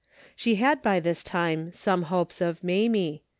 [0.35, 3.21] She had by this' time some hopes of Mamie.